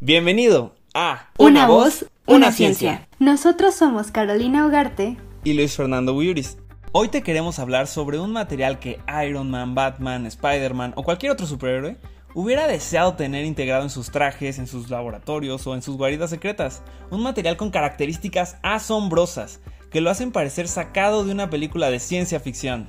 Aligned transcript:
Bienvenido 0.00 0.74
a 0.94 1.28
Una, 1.38 1.66
voz, 1.66 2.06
una, 2.26 2.50
ciencia. 2.50 3.08
Nosotros 3.18 3.74
somos 3.74 4.10
Carolina 4.10 4.66
Ugarte 4.66 5.16
y 5.44 5.52
Luis 5.52 5.76
Fernando 5.76 6.12
Buyuris. 6.12 6.58
Hoy 6.90 7.08
te 7.08 7.22
queremos 7.22 7.58
hablar 7.58 7.86
sobre 7.86 8.18
un 8.18 8.32
material 8.32 8.78
que 8.78 8.98
Iron 9.24 9.50
Man, 9.50 9.74
Batman, 9.74 10.26
Spider-Man 10.26 10.94
o 10.96 11.04
cualquier 11.04 11.32
otro 11.32 11.46
superhéroe 11.46 11.98
hubiera 12.34 12.66
deseado 12.66 13.14
tener 13.14 13.44
integrado 13.44 13.84
en 13.84 13.90
sus 13.90 14.10
trajes, 14.10 14.58
en 14.58 14.66
sus 14.66 14.90
laboratorios 14.90 15.66
o 15.66 15.74
en 15.74 15.82
sus 15.82 15.96
guaridas 15.96 16.30
secretas. 16.30 16.82
Un 17.10 17.22
material 17.22 17.56
con 17.56 17.70
características 17.70 18.56
asombrosas 18.62 19.60
que 19.90 20.00
lo 20.00 20.10
hacen 20.10 20.32
parecer 20.32 20.66
sacado 20.68 21.24
de 21.24 21.32
una 21.32 21.50
película 21.50 21.90
de 21.90 22.00
ciencia 22.00 22.40
ficción. 22.40 22.88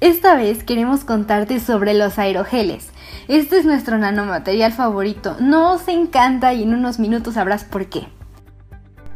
Esta 0.00 0.36
vez 0.36 0.62
queremos 0.62 1.04
contarte 1.04 1.58
sobre 1.58 1.94
los 1.94 2.18
aerogeles. 2.18 2.90
Este 3.28 3.58
es 3.58 3.64
nuestro 3.64 3.96
nanomaterial 3.96 4.72
favorito. 4.72 5.36
Nos 5.40 5.88
encanta 5.88 6.52
y 6.52 6.64
en 6.64 6.74
unos 6.74 6.98
minutos 6.98 7.34
sabrás 7.34 7.64
por 7.64 7.86
qué. 7.86 8.06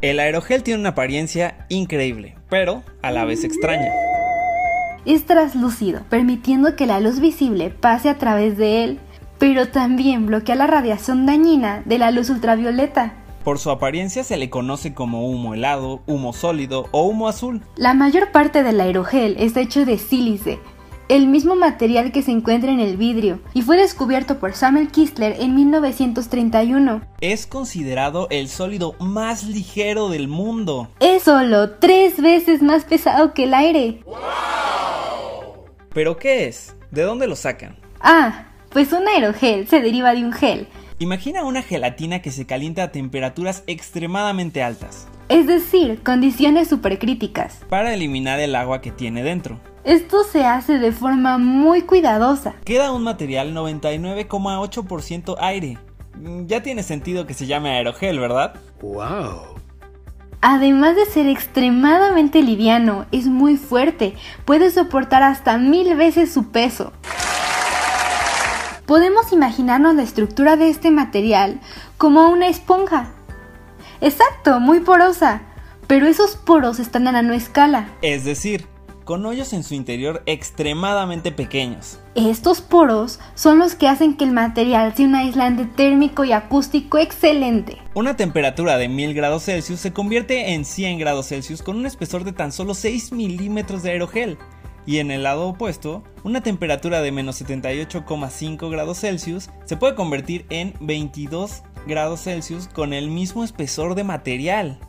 El 0.00 0.18
aerogel 0.18 0.62
tiene 0.62 0.80
una 0.80 0.90
apariencia 0.90 1.66
increíble, 1.68 2.36
pero 2.48 2.82
a 3.02 3.10
la 3.10 3.26
vez 3.26 3.44
extraña. 3.44 3.90
Es 5.04 5.26
traslúcido, 5.26 6.00
permitiendo 6.08 6.74
que 6.76 6.86
la 6.86 7.00
luz 7.00 7.20
visible 7.20 7.68
pase 7.68 8.08
a 8.08 8.16
través 8.16 8.56
de 8.56 8.84
él, 8.84 9.00
pero 9.38 9.68
también 9.68 10.24
bloquea 10.24 10.54
la 10.54 10.66
radiación 10.66 11.26
dañina 11.26 11.82
de 11.84 11.98
la 11.98 12.10
luz 12.10 12.30
ultravioleta. 12.30 13.12
Por 13.44 13.58
su 13.58 13.70
apariencia 13.70 14.22
se 14.22 14.36
le 14.36 14.50
conoce 14.50 14.92
como 14.92 15.26
humo 15.26 15.54
helado, 15.54 16.02
humo 16.06 16.32
sólido 16.32 16.86
o 16.90 17.04
humo 17.04 17.26
azul. 17.26 17.62
La 17.76 17.94
mayor 17.94 18.32
parte 18.32 18.62
del 18.62 18.80
aerogel 18.80 19.36
está 19.38 19.60
hecho 19.60 19.86
de 19.86 19.96
sílice, 19.96 20.58
el 21.08 21.26
mismo 21.26 21.56
material 21.56 22.12
que 22.12 22.22
se 22.22 22.32
encuentra 22.32 22.70
en 22.70 22.80
el 22.80 22.98
vidrio, 22.98 23.40
y 23.54 23.62
fue 23.62 23.78
descubierto 23.78 24.38
por 24.38 24.52
Samuel 24.52 24.90
Kistler 24.90 25.40
en 25.40 25.54
1931. 25.54 27.00
Es 27.22 27.46
considerado 27.46 28.28
el 28.30 28.48
sólido 28.48 28.94
más 29.00 29.44
ligero 29.44 30.10
del 30.10 30.28
mundo. 30.28 30.90
Es 31.00 31.22
solo 31.22 31.70
tres 31.78 32.20
veces 32.20 32.62
más 32.62 32.84
pesado 32.84 33.32
que 33.32 33.44
el 33.44 33.54
aire. 33.54 34.04
¿Pero 35.94 36.18
qué 36.18 36.46
es? 36.46 36.76
¿De 36.90 37.02
dónde 37.02 37.26
lo 37.26 37.36
sacan? 37.36 37.76
Ah, 38.00 38.46
pues 38.68 38.92
un 38.92 39.08
aerogel 39.08 39.66
se 39.66 39.80
deriva 39.80 40.12
de 40.14 40.24
un 40.24 40.32
gel, 40.32 40.68
Imagina 41.02 41.44
una 41.44 41.62
gelatina 41.62 42.20
que 42.20 42.30
se 42.30 42.44
calienta 42.44 42.82
a 42.82 42.92
temperaturas 42.92 43.64
extremadamente 43.66 44.62
altas. 44.62 45.08
Es 45.30 45.46
decir, 45.46 46.02
condiciones 46.02 46.68
supercríticas. 46.68 47.60
Para 47.70 47.94
eliminar 47.94 48.38
el 48.38 48.54
agua 48.54 48.82
que 48.82 48.90
tiene 48.90 49.22
dentro. 49.22 49.58
Esto 49.82 50.24
se 50.24 50.44
hace 50.44 50.78
de 50.78 50.92
forma 50.92 51.38
muy 51.38 51.80
cuidadosa. 51.80 52.54
Queda 52.66 52.92
un 52.92 53.02
material 53.02 53.54
99,8% 53.54 55.36
aire. 55.40 55.78
Mm, 56.18 56.44
ya 56.44 56.62
tiene 56.62 56.82
sentido 56.82 57.26
que 57.26 57.32
se 57.32 57.46
llame 57.46 57.70
aerogel, 57.70 58.20
¿verdad? 58.20 58.56
¡Wow! 58.82 59.58
Además 60.42 60.96
de 60.96 61.06
ser 61.06 61.28
extremadamente 61.28 62.42
liviano, 62.42 63.06
es 63.10 63.26
muy 63.26 63.56
fuerte. 63.56 64.12
Puede 64.44 64.70
soportar 64.70 65.22
hasta 65.22 65.56
mil 65.56 65.96
veces 65.96 66.30
su 66.30 66.50
peso. 66.50 66.92
Podemos 68.90 69.32
imaginarnos 69.32 69.94
la 69.94 70.02
estructura 70.02 70.56
de 70.56 70.68
este 70.68 70.90
material 70.90 71.60
como 71.96 72.28
una 72.28 72.48
esponja. 72.48 73.12
Exacto, 74.00 74.58
muy 74.58 74.80
porosa, 74.80 75.42
pero 75.86 76.08
esos 76.08 76.34
poros 76.34 76.80
están 76.80 77.06
a 77.06 77.12
nanoescala. 77.12 77.88
Es 78.02 78.24
decir, 78.24 78.66
con 79.04 79.24
hoyos 79.24 79.52
en 79.52 79.62
su 79.62 79.74
interior 79.74 80.24
extremadamente 80.26 81.30
pequeños. 81.30 82.00
Estos 82.16 82.62
poros 82.62 83.20
son 83.36 83.60
los 83.60 83.76
que 83.76 83.86
hacen 83.86 84.16
que 84.16 84.24
el 84.24 84.32
material 84.32 84.92
sea 84.96 85.06
un 85.06 85.14
aislante 85.14 85.66
térmico 85.66 86.24
y 86.24 86.32
acústico 86.32 86.98
excelente. 86.98 87.78
Una 87.94 88.16
temperatura 88.16 88.76
de 88.76 88.88
1000 88.88 89.14
grados 89.14 89.44
Celsius 89.44 89.78
se 89.78 89.92
convierte 89.92 90.54
en 90.54 90.64
100 90.64 90.98
grados 90.98 91.28
Celsius 91.28 91.62
con 91.62 91.76
un 91.76 91.86
espesor 91.86 92.24
de 92.24 92.32
tan 92.32 92.50
solo 92.50 92.74
6 92.74 93.12
milímetros 93.12 93.84
de 93.84 93.90
aerogel 93.92 94.36
y 94.90 94.98
en 94.98 95.12
el 95.12 95.22
lado 95.22 95.46
opuesto, 95.46 96.02
una 96.24 96.40
temperatura 96.40 97.00
de 97.00 97.12
menos 97.12 97.40
78,5 97.40 98.68
grados 98.72 98.98
Celsius 98.98 99.48
se 99.64 99.76
puede 99.76 99.94
convertir 99.94 100.46
en 100.50 100.74
22 100.80 101.62
grados 101.86 102.24
Celsius 102.24 102.66
con 102.66 102.92
el 102.92 103.08
mismo 103.08 103.44
espesor 103.44 103.94
de 103.94 104.02
material. 104.02 104.80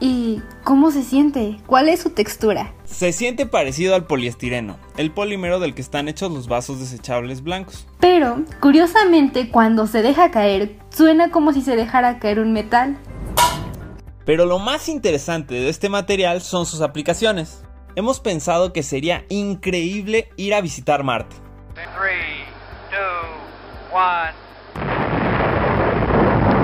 ¿Y 0.00 0.40
cómo 0.64 0.90
se 0.90 1.02
siente? 1.02 1.58
¿Cuál 1.66 1.90
es 1.90 2.00
su 2.00 2.08
textura? 2.08 2.72
Se 2.86 3.12
siente 3.12 3.44
parecido 3.44 3.94
al 3.94 4.06
poliestireno, 4.06 4.78
el 4.96 5.10
polímero 5.10 5.60
del 5.60 5.74
que 5.74 5.82
están 5.82 6.08
hechos 6.08 6.32
los 6.32 6.48
vasos 6.48 6.80
desechables 6.80 7.42
blancos. 7.42 7.86
Pero, 8.00 8.44
curiosamente, 8.62 9.50
cuando 9.50 9.86
se 9.86 10.00
deja 10.00 10.30
caer, 10.30 10.78
suena 10.88 11.30
como 11.30 11.52
si 11.52 11.60
se 11.60 11.76
dejara 11.76 12.18
caer 12.18 12.38
un 12.38 12.54
metal. 12.54 12.96
Pero 14.24 14.46
lo 14.46 14.58
más 14.58 14.88
interesante 14.88 15.52
de 15.52 15.68
este 15.68 15.90
material 15.90 16.40
son 16.40 16.64
sus 16.64 16.80
aplicaciones 16.80 17.63
hemos 17.96 18.20
pensado 18.20 18.72
que 18.72 18.82
sería 18.82 19.24
increíble 19.28 20.28
ir 20.36 20.54
a 20.54 20.60
visitar 20.60 21.04
Marte. 21.04 21.36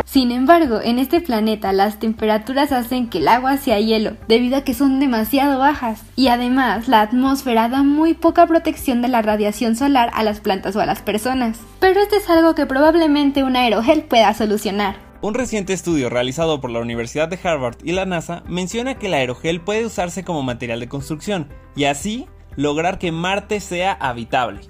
Sin 0.05 0.33
embargo, 0.33 0.81
en 0.83 0.99
este 0.99 1.21
planeta 1.21 1.73
las 1.73 2.01
temperaturas 2.01 2.73
hacen 2.73 3.09
que 3.09 3.19
el 3.19 3.29
agua 3.29 3.59
sea 3.59 3.79
hielo, 3.79 4.17
debido 4.27 4.57
a 4.57 4.65
que 4.65 4.75
son 4.75 4.99
demasiado 4.99 5.61
bajas, 5.61 6.03
y 6.17 6.27
además 6.27 6.89
la 6.89 7.03
atmósfera 7.03 7.69
da 7.69 7.85
muy 7.85 8.15
poca 8.15 8.45
protección 8.49 9.03
de 9.03 9.09
la 9.09 9.23
radiación 9.23 9.77
solar 9.77 10.11
a 10.13 10.25
las 10.25 10.41
plantas 10.41 10.75
o 10.75 10.81
a 10.81 10.87
las 10.87 11.01
personas. 11.01 11.61
Pero 11.79 12.01
esto 12.01 12.17
es 12.17 12.29
algo 12.29 12.57
que 12.57 12.67
probablemente 12.67 13.45
un 13.45 13.55
aerogel 13.55 14.03
pueda 14.03 14.35
solucionar. 14.35 15.10
Un 15.23 15.35
reciente 15.35 15.75
estudio 15.75 16.09
realizado 16.09 16.63
por 16.63 16.71
la 16.71 16.81
Universidad 16.81 17.29
de 17.29 17.39
Harvard 17.43 17.77
y 17.85 17.93
la 17.93 18.07
NASA 18.07 18.43
menciona 18.49 18.95
que 18.95 19.09
el 19.09 19.15
aerogel 19.15 19.61
puede 19.61 19.85
usarse 19.85 20.25
como 20.25 20.43
material 20.43 20.81
de 20.81 20.89
construcción 20.89 21.51
y 21.77 21.85
así 21.85 22.27
lograr 22.57 22.99
que 22.99 23.13
Marte 23.13 23.61
sea 23.61 23.93
habitable. 23.93 24.63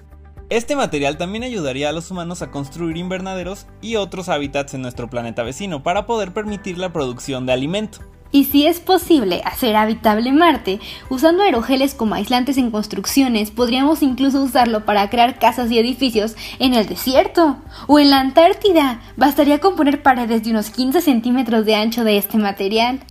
Este 0.49 0.75
material 0.75 1.17
también 1.17 1.45
ayudaría 1.45 1.87
a 1.87 1.93
los 1.93 2.11
humanos 2.11 2.41
a 2.41 2.51
construir 2.51 2.97
invernaderos 2.97 3.67
y 3.81 3.95
otros 3.95 4.27
hábitats 4.27 4.73
en 4.73 4.81
nuestro 4.81 5.09
planeta 5.09 5.43
vecino 5.43 5.83
para 5.83 6.05
poder 6.05 6.33
permitir 6.33 6.77
la 6.77 6.91
producción 6.91 7.45
de 7.45 7.53
alimento. 7.53 7.99
Y 8.31 8.45
si 8.45 8.65
es 8.65 8.79
posible 8.79 9.41
hacer 9.43 9.75
habitable 9.75 10.31
Marte, 10.31 10.79
usando 11.09 11.43
aerogeles 11.43 11.93
como 11.93 12.15
aislantes 12.15 12.57
en 12.57 12.71
construcciones, 12.71 13.51
podríamos 13.51 14.01
incluso 14.01 14.41
usarlo 14.41 14.85
para 14.85 15.09
crear 15.09 15.37
casas 15.37 15.69
y 15.69 15.77
edificios 15.77 16.35
en 16.59 16.73
el 16.73 16.87
desierto 16.87 17.57
o 17.87 17.99
en 17.99 18.09
la 18.09 18.21
Antártida. 18.21 19.01
Bastaría 19.17 19.59
con 19.59 19.75
poner 19.75 20.01
paredes 20.01 20.43
de 20.43 20.51
unos 20.51 20.69
15 20.69 21.01
centímetros 21.01 21.65
de 21.65 21.75
ancho 21.75 22.03
de 22.05 22.17
este 22.17 22.37
material. 22.37 23.01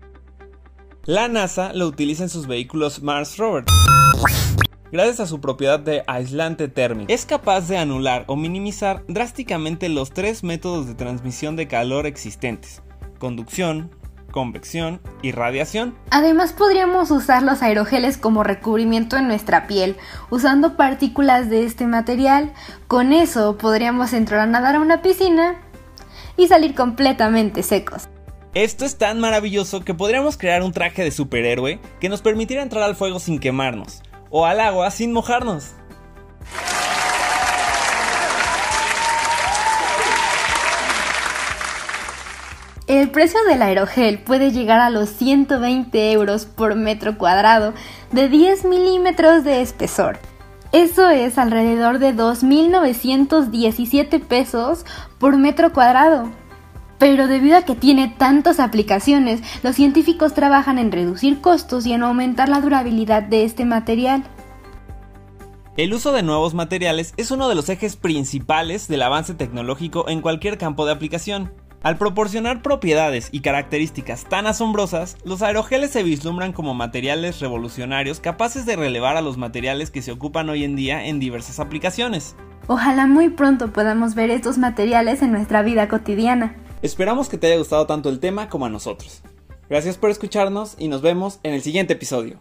La 1.05 1.29
NASA 1.29 1.73
lo 1.75 1.87
utiliza 1.87 2.23
en 2.23 2.29
sus 2.31 2.47
vehículos 2.47 3.03
Mars 3.03 3.37
Rover. 3.37 3.65
Gracias 4.93 5.21
a 5.21 5.27
su 5.27 5.41
propiedad 5.41 5.79
de 5.79 6.03
aislante 6.07 6.67
térmico, 6.67 7.13
es 7.13 7.25
capaz 7.25 7.69
de 7.69 7.79
anular 7.79 8.25
o 8.27 8.35
minimizar 8.35 9.05
drásticamente 9.07 9.89
los 9.89 10.11
tres 10.11 10.43
métodos 10.43 10.89
de 10.89 10.95
transmisión 10.95 11.55
de 11.55 11.69
calor 11.69 12.07
existentes, 12.07 12.83
conducción, 13.21 13.93
convección 14.31 15.01
y 15.23 15.33
radiación. 15.33 15.95
Además 16.11 16.53
podríamos 16.53 17.11
usar 17.11 17.43
los 17.43 17.63
aerogeles 17.63 18.17
como 18.17 18.43
recubrimiento 18.43 19.17
en 19.17 19.29
nuestra 19.29 19.67
piel, 19.67 19.97
usando 20.31 20.77
partículas 20.77 21.51
de 21.51 21.65
este 21.65 21.87
material. 21.87 22.53
Con 22.89 23.13
eso 23.13 23.59
podríamos 23.59 24.13
entrar 24.13 24.41
a 24.41 24.47
nadar 24.47 24.77
a 24.77 24.81
una 24.81 25.03
piscina 25.03 25.61
y 26.37 26.49
salir 26.49 26.75
completamente 26.75 27.63
secos. 27.63 28.09
Esto 28.55 28.85
es 28.85 28.99
tan 28.99 29.21
maravilloso 29.21 29.85
que 29.85 29.95
podríamos 29.95 30.37
crear 30.37 30.63
un 30.63 30.73
traje 30.73 31.05
de 31.05 31.13
superhéroe 31.13 31.79
que 32.01 32.09
nos 32.09 32.21
permitiera 32.21 32.63
entrar 32.63 32.83
al 32.83 32.97
fuego 32.97 33.21
sin 33.21 33.39
quemarnos, 33.39 34.03
o 34.29 34.45
al 34.45 34.59
agua 34.59 34.91
sin 34.91 35.13
mojarnos. 35.13 35.75
El 43.01 43.09
precio 43.09 43.41
del 43.49 43.63
aerogel 43.63 44.19
puede 44.19 44.51
llegar 44.51 44.79
a 44.79 44.91
los 44.91 45.09
120 45.09 46.13
euros 46.13 46.45
por 46.45 46.75
metro 46.75 47.17
cuadrado 47.17 47.73
de 48.13 48.29
10 48.29 48.67
milímetros 48.67 49.43
de 49.43 49.63
espesor. 49.63 50.19
Eso 50.73 51.09
es 51.09 51.39
alrededor 51.39 51.99
de 51.99 52.15
2.917 52.15 54.23
pesos 54.23 54.85
por 55.19 55.39
metro 55.39 55.73
cuadrado. 55.73 56.29
Pero 56.99 57.27
debido 57.27 57.57
a 57.57 57.63
que 57.63 57.75
tiene 57.75 58.15
tantas 58.19 58.61
aplicaciones, 58.61 59.41
los 59.63 59.77
científicos 59.77 60.35
trabajan 60.35 60.79
en 60.79 60.93
reducir 60.93 61.41
costos 61.41 61.87
y 61.87 61.95
en 61.95 62.03
aumentar 62.03 62.51
la 62.51 62.61
durabilidad 62.61 63.23
de 63.23 63.45
este 63.45 63.65
material. 63.65 64.25
El 65.79 65.95
uso 65.95 66.13
de 66.13 66.23
nuevos 66.23 66.53
materiales 66.53 67.15
es 67.17 67.31
uno 67.31 67.49
de 67.49 67.55
los 67.55 67.71
ejes 67.71 67.97
principales 67.97 68.89
del 68.89 69.01
avance 69.01 69.33
tecnológico 69.33 70.07
en 70.07 70.21
cualquier 70.21 70.59
campo 70.59 70.85
de 70.85 70.93
aplicación. 70.93 71.51
Al 71.83 71.97
proporcionar 71.97 72.61
propiedades 72.61 73.31
y 73.33 73.41
características 73.41 74.25
tan 74.25 74.47
asombrosas, 74.47 75.17
los 75.25 75.41
aerogeles 75.41 75.91
se 75.91 76.03
vislumbran 76.03 76.53
como 76.53 76.75
materiales 76.75 77.41
revolucionarios 77.41 78.21
capaces 78.21 78.67
de 78.67 78.77
relevar 78.77 79.17
a 79.17 79.23
los 79.23 79.39
materiales 79.39 79.91
que 79.91 80.03
se 80.03 80.13
ocupan 80.13 80.51
hoy 80.51 80.65
en 80.65 80.77
día 80.77 81.07
en 81.07 81.19
diversas 81.19 81.59
aplicaciones. 81.59 82.37
Ojalá 82.67 83.07
muy 83.07 83.31
pronto 83.31 83.73
podamos 83.73 84.15
ver 84.15 84.29
estos 84.29 84.59
materiales 84.59 85.23
en 85.23 85.33
nuestra 85.33 85.63
vida 85.63 85.89
cotidiana. 85.89 86.55
Esperamos 86.83 87.31
que 87.31 87.39
te 87.39 87.47
haya 87.47 87.57
gustado 87.57 87.87
tanto 87.87 88.11
el 88.11 88.21
tema 88.21 88.51
como 88.51 88.67
a 88.67 88.71
nosotros. 88.71 89.23
Gracias 89.71 89.97
por 89.97 90.11
escucharnos 90.11 90.77
y 90.79 90.89
nos 90.89 91.01
vemos 91.01 91.41
en 91.45 91.55
el 91.55 91.63
siguiente 91.63 91.95
episodio. 91.95 92.41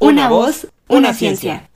Una, 0.00 0.30
voz, 0.30 0.68
una, 0.88 1.12
ciencia. 1.12 1.68